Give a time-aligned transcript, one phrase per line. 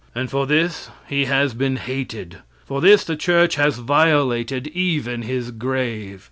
[0.15, 5.51] And for this he has been hated; for this the church has violated even his
[5.51, 6.19] grave.